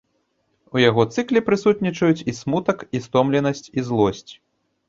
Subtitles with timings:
[0.77, 4.27] У яго цыкле прысутнічаюць і смутак, і стомленасць, і злосць.